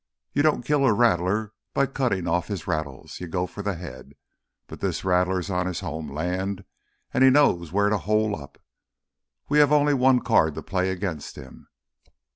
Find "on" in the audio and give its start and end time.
5.51-5.67